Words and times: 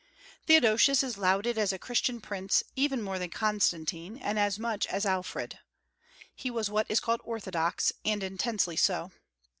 Theodosius 0.47 1.03
is 1.03 1.19
lauded 1.19 1.59
as 1.59 1.71
a 1.71 1.77
Christian 1.77 2.21
prince 2.21 2.63
even 2.75 3.03
more 3.03 3.19
than 3.19 3.29
Constantine, 3.29 4.17
and 4.17 4.39
as 4.39 4.57
much 4.57 4.87
as 4.87 5.05
Alfred. 5.05 5.59
He 6.33 6.49
was 6.49 6.71
what 6.71 6.89
is 6.89 6.99
called 6.99 7.21
orthodox, 7.23 7.93
and 8.03 8.23
intensely 8.23 8.77
so. 8.77 9.11